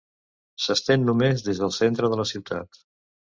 [0.63, 2.83] S'estén només des del centre de la ciutat.